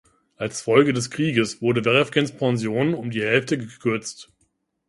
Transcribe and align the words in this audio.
Als 0.35 0.61
Folge 0.63 0.93
des 0.93 1.11
Krieges 1.11 1.61
wurde 1.61 1.85
Werefkins 1.85 2.31
Pension 2.31 2.95
um 2.95 3.11
die 3.11 3.21
Hälfte 3.21 3.59
gekürzt. 3.59 4.31